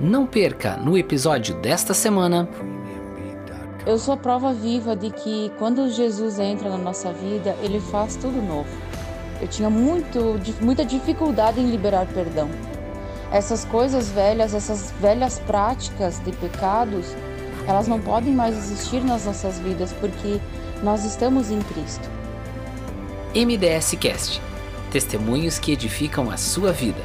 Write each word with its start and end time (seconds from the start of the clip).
Não 0.00 0.26
perca 0.26 0.76
no 0.76 0.96
episódio 0.98 1.54
desta 1.56 1.94
semana. 1.94 2.48
Eu 3.86 3.98
sou 3.98 4.14
a 4.14 4.16
prova 4.16 4.52
viva 4.52 4.94
de 4.94 5.10
que 5.10 5.50
quando 5.58 5.90
Jesus 5.90 6.38
entra 6.38 6.68
na 6.68 6.76
nossa 6.76 7.12
vida, 7.12 7.56
ele 7.62 7.80
faz 7.80 8.16
tudo 8.16 8.42
novo. 8.42 8.68
Eu 9.40 9.48
tinha 9.48 9.70
muito, 9.70 10.38
muita 10.60 10.84
dificuldade 10.84 11.60
em 11.60 11.70
liberar 11.70 12.06
perdão. 12.06 12.50
Essas 13.32 13.64
coisas 13.64 14.10
velhas, 14.10 14.54
essas 14.54 14.92
velhas 15.00 15.38
práticas 15.40 16.18
de 16.24 16.32
pecados, 16.32 17.14
elas 17.66 17.88
não 17.88 18.00
podem 18.00 18.34
mais 18.34 18.56
existir 18.56 19.02
nas 19.02 19.24
nossas 19.24 19.58
vidas 19.58 19.92
porque 19.94 20.40
nós 20.82 21.04
estamos 21.04 21.50
em 21.50 21.60
Cristo. 21.60 22.08
MDS 23.34 23.96
Cast 23.98 24.42
Testemunhos 24.90 25.58
que 25.58 25.72
edificam 25.72 26.30
a 26.30 26.36
sua 26.36 26.72
vida. 26.72 27.02